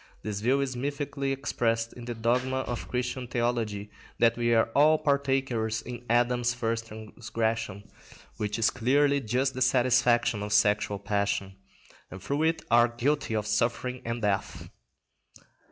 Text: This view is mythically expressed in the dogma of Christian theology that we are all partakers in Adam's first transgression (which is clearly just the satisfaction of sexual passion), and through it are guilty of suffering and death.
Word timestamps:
This 0.23 0.39
view 0.41 0.61
is 0.61 0.75
mythically 0.75 1.31
expressed 1.31 1.93
in 1.93 2.05
the 2.05 2.15
dogma 2.15 2.61
of 2.61 2.87
Christian 2.87 3.27
theology 3.27 3.91
that 4.17 4.35
we 4.35 4.51
are 4.51 4.71
all 4.73 4.97
partakers 4.97 5.83
in 5.83 6.03
Adam's 6.09 6.55
first 6.55 6.87
transgression 6.87 7.83
(which 8.37 8.57
is 8.57 8.71
clearly 8.71 9.21
just 9.21 9.53
the 9.53 9.61
satisfaction 9.61 10.41
of 10.41 10.53
sexual 10.53 10.97
passion), 10.97 11.53
and 12.09 12.19
through 12.19 12.41
it 12.41 12.63
are 12.71 12.87
guilty 12.87 13.35
of 13.35 13.45
suffering 13.45 14.01
and 14.03 14.23
death. 14.23 14.71